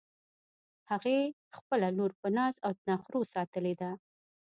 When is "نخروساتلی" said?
2.89-3.73